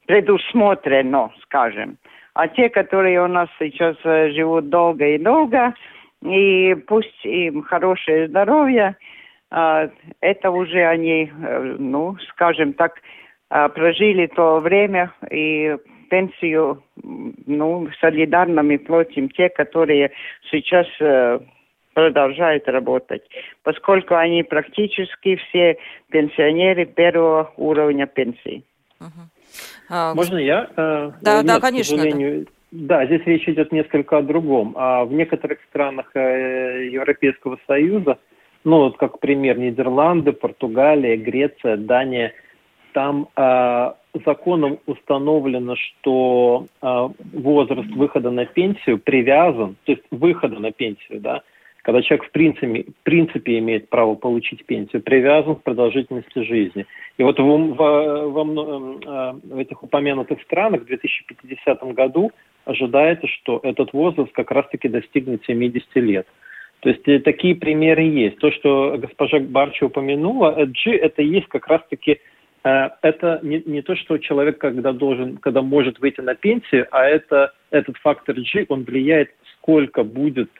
[0.06, 1.96] предусмотрено, скажем.
[2.34, 5.74] А те, которые у нас сейчас э, живут долго и долго,
[6.22, 8.96] и пусть им хорошее здоровье,
[9.50, 13.00] а, это уже они, э, ну, скажем так,
[13.50, 15.76] а, прожили то время и
[16.08, 20.12] пенсию, ну, солидарно мы платим те, которые
[20.50, 21.40] сейчас э,
[21.94, 23.22] продолжают работать,
[23.62, 25.76] поскольку они практически все
[26.10, 28.64] пенсионеры первого уровня пенсии.
[29.00, 29.31] Uh-huh.
[29.92, 30.68] Можно я?
[30.74, 31.98] Э, да, Нет, да, конечно.
[31.98, 32.44] Да.
[32.70, 34.74] да, здесь речь идет несколько о другом.
[34.76, 38.18] А в некоторых странах э, Европейского Союза,
[38.64, 42.32] ну вот как пример Нидерланды, Португалия, Греция, Дания,
[42.94, 43.92] там э,
[44.24, 51.42] законом установлено, что э, возраст выхода на пенсию привязан, то есть выхода на пенсию, да,
[51.82, 56.86] когда человек в принципе, в принципе имеет право получить пенсию, привязан к продолжительности жизни.
[57.18, 62.30] И вот в, в, во, э, в этих упомянутых странах в 2050 году
[62.64, 66.26] ожидается, что этот возраст как раз-таки достигнет 70 лет.
[66.80, 68.38] То есть э, такие примеры есть.
[68.38, 72.20] То, что госпожа Барча упомянула, G это есть как раз-таки
[72.62, 77.06] э, это не, не то, что человек когда должен, когда может выйти на пенсию, а
[77.06, 80.50] это этот фактор G, он влияет, сколько будет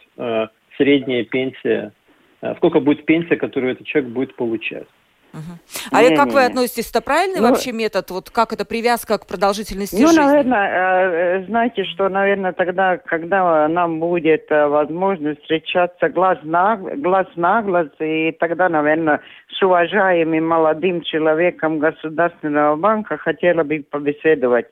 [0.77, 1.93] средняя пенсия,
[2.41, 4.87] э, сколько будет пенсия, которую этот человек будет получать.
[5.33, 5.93] Угу.
[5.93, 6.91] А не, как не, вы относитесь?
[6.91, 8.11] Это правильный ну, вообще метод?
[8.11, 10.20] Вот как это привязка к продолжительности ну, жизни?
[10.20, 16.77] Ну, наверное, э, знаете, что, наверное, тогда, когда нам будет э, возможность встречаться глаз на
[16.77, 24.66] глаз, на глаз и тогда, наверное, с уважаемым молодым человеком Государственного банка хотела бы побеседовать.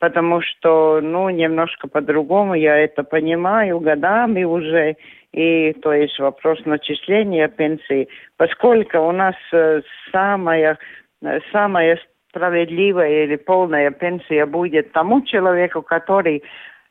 [0.00, 4.96] Потому что, ну, немножко по-другому я это понимаю годами уже
[5.32, 10.78] и то есть вопрос начисления пенсии, поскольку у нас э, самая,
[11.22, 16.42] э, самая справедливая или полная пенсия будет тому человеку, который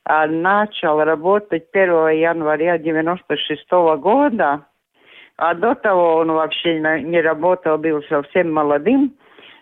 [0.05, 4.65] а, начал работать 1 января 96 года,
[5.37, 9.17] а до того он вообще не работал, был совсем молодым,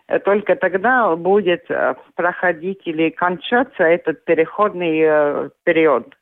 [0.07, 1.67] э, только тогда будет
[2.15, 6.13] проходить или кончаться этот переходный э, период.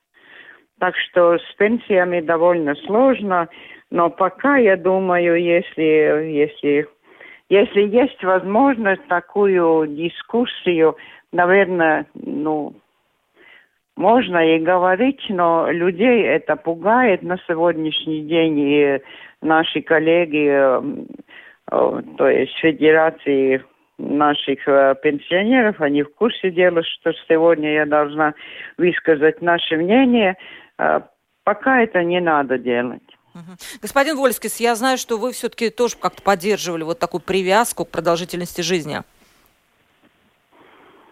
[0.79, 3.47] Так что с пенсиями довольно сложно,
[3.91, 6.87] но пока, я думаю, если, если,
[7.49, 10.97] если есть возможность такую дискуссию,
[11.31, 12.73] наверное, ну,
[13.95, 18.99] можно и говорить, но людей это пугает на сегодняшний день, и
[19.41, 23.63] наши коллеги, э, то есть Федерации
[23.97, 28.33] наших э, пенсионеров, они в курсе дела, что сегодня я должна
[28.77, 30.35] высказать наше мнение–
[31.43, 33.01] пока это не надо делать.
[33.81, 38.61] Господин Вольскис, я знаю, что вы все-таки тоже как-то поддерживали вот такую привязку к продолжительности
[38.61, 39.01] жизни.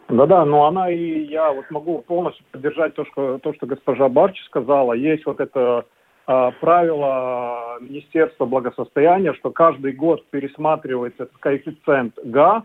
[0.07, 4.41] Да-да, но она и я вот могу полностью поддержать то, что, то, что госпожа Барч
[4.45, 4.93] сказала.
[4.93, 5.85] Есть вот это
[6.27, 12.63] э, правило Министерства благосостояния, что каждый год пересматривается этот коэффициент ГА,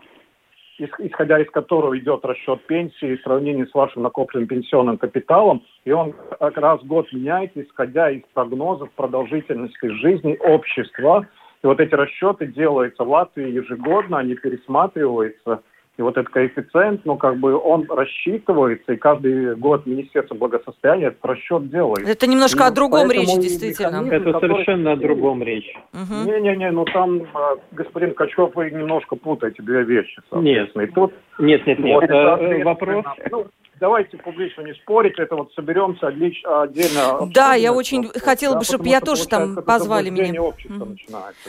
[0.79, 6.13] исходя из которого идет расчет пенсии в сравнении с вашим накопленным пенсионным капиталом, и он
[6.39, 11.27] как раз год меняется, исходя из прогнозов продолжительности жизни общества.
[11.63, 15.61] И вот эти расчеты делаются в Латвии ежегодно, они пересматриваются–
[15.99, 21.25] и вот этот коэффициент, ну, как бы он рассчитывается, и каждый год Министерство благосостояния этот
[21.25, 22.07] расчет делает.
[22.07, 24.07] Это немножко и о другом речь, действительно.
[24.09, 24.53] Это который...
[24.53, 25.75] совершенно о другом речь.
[25.93, 30.21] Не-не-не, ну там, а, господин Качев, вы немножко путаете две вещи.
[30.31, 31.13] Нет, и тут...
[31.37, 31.95] нет, нет, нет.
[31.95, 33.05] Вот, э, вопрос...
[33.29, 33.47] Ну,
[33.79, 37.27] давайте публично не спорить, это вот соберемся отдельно.
[37.33, 40.41] Да, я очень вот, хотела бы, чтобы я тоже там позвали меня.
[40.41, 40.97] Угу.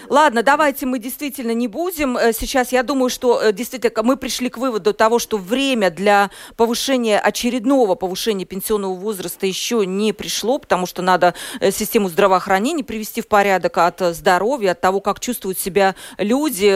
[0.08, 2.16] Ладно, давайте мы действительно не будем.
[2.16, 6.30] Э, сейчас я думаю, что э, действительно мы пришли к выводу того, что время для
[6.56, 13.20] повышения, очередного повышения пенсионного возраста еще не пришло, потому что надо э, систему здравоохранения привести
[13.20, 16.70] в порядок от здоровья, от того, как чувствуют себя люди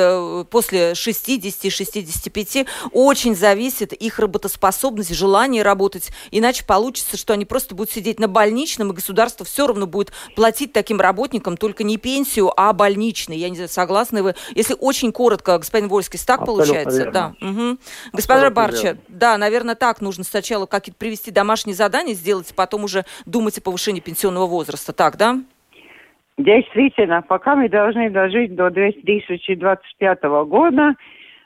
[0.51, 2.67] после 60-65.
[2.93, 6.11] Очень зависит их работоспособность, желание работать.
[6.31, 10.73] Иначе получится, что они просто будут сидеть на больничном, и государство все равно будет платить
[10.73, 13.37] таким работникам только не пенсию, а больничный.
[13.37, 14.35] Я не знаю, согласны вы?
[14.55, 16.99] Если очень коротко, господин Вольский, так Абсолютно получается?
[16.99, 17.13] Верно.
[17.41, 17.47] Да.
[17.49, 17.79] Угу.
[18.13, 23.05] Госпожа Барча, да, наверное, так нужно сначала какие-то привести домашние задания сделать, а потом уже
[23.27, 24.93] думать о повышении пенсионного возраста.
[24.93, 25.41] Так, да?
[26.37, 30.95] Действительно, пока мы должны дожить до 2025 года,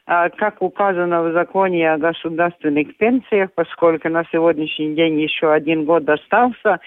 [0.09, 6.81] как указано в законе о государственных пенсиях, поскольку на сегодняшний день еще один год остался,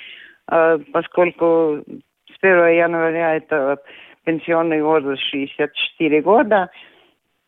[0.47, 3.77] а, поскольку с 1 января это
[4.25, 6.71] пенсионный возраст 64 года,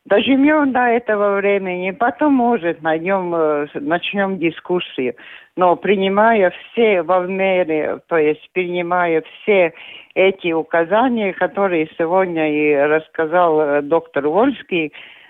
[0.06, 5.16] доживем до этого времени, потом, может, найдем, э, начнем дискуссию.
[5.56, 9.74] Но принимая все во мере, то есть принимая все
[10.14, 15.23] эти указания, которые сегодня и рассказал э, доктор Вольский, а,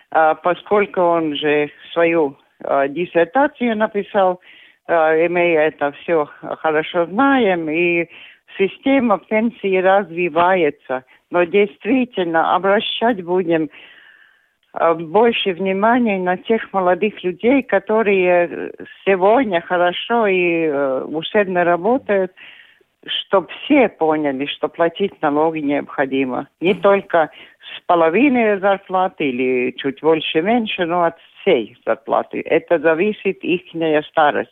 [0.44, 4.40] поскольку он же свою а, диссертацию написал,
[4.88, 8.08] а, мы это все хорошо знаем, и
[8.58, 11.04] система пенсии развивается.
[11.32, 13.70] Но действительно обращать будем
[14.98, 18.72] больше внимания на тех молодых людей, которые
[19.06, 22.32] сегодня хорошо и э, усердно работают,
[23.06, 26.48] чтобы все поняли, что платить налоги необходимо.
[26.62, 32.42] Не только с половины зарплаты или чуть больше-меньше, но от всей зарплаты.
[32.42, 33.62] Это зависит их
[34.10, 34.52] старость.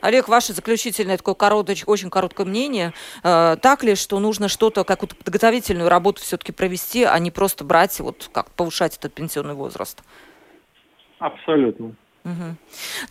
[0.00, 2.92] Олег, ваше заключительное такое короткое, очень короткое мнение.
[3.24, 7.98] Э, так ли, что нужно что-то, какую-то подготовительную работу все-таки провести, а не просто брать,
[8.00, 10.02] вот как повышать этот пенсионный возраст?
[11.18, 11.94] Абсолютно.
[12.24, 12.56] Угу.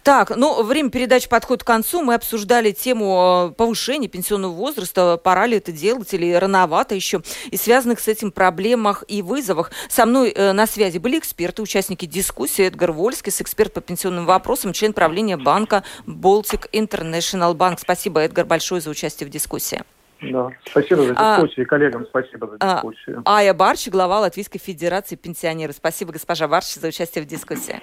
[0.04, 2.02] Так, ну, время передачи подходит к концу.
[2.02, 5.18] Мы обсуждали тему э, повышения пенсионного возраста.
[5.18, 7.22] Пора ли это делать или рановато еще?
[7.50, 9.72] И связанных с этим проблемах и вызовах.
[9.90, 12.66] Со мной э, на связи были эксперты, участники дискуссии.
[12.66, 17.80] Эдгар Вольский, эксперт по пенсионным вопросам, член правления банка Baltic International Bank.
[17.80, 19.84] Спасибо, Эдгар, большое за участие в дискуссии.
[20.22, 21.66] Да, спасибо за а, дискуссию.
[21.66, 23.22] А, коллегам спасибо за а, дискуссию.
[23.26, 25.76] А, Ая Барчи, глава Латвийской Федерации пенсионеров.
[25.76, 27.82] Спасибо, госпожа Барчи, за участие в дискуссии.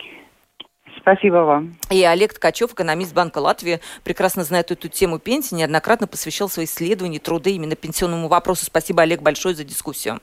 [1.09, 1.75] Спасибо вам.
[1.91, 7.19] И Олег Ткачев, экономист Банка Латвии, прекрасно знает эту тему пенсии, неоднократно посвящал свои исследования,
[7.19, 8.67] труды именно пенсионному вопросу.
[8.67, 10.21] Спасибо, Олег, большое за дискуссию.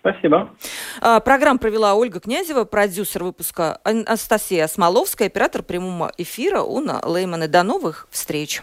[0.00, 0.50] Спасибо.
[1.02, 7.42] А, программу провела Ольга Князева, продюсер выпуска Анастасия Смоловская, оператор прямого эфира Уна Лейман.
[7.42, 8.62] И до новых встреч.